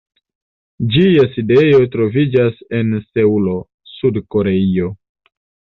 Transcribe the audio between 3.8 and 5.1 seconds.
Sud-Koreio.